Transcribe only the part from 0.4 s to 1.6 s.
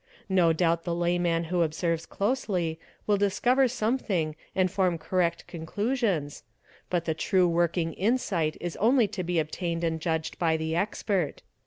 £ doubt the layman